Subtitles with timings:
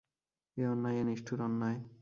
[0.57, 1.81] এ অন্যায়, এ নিষ্ঠুর অন্যায়।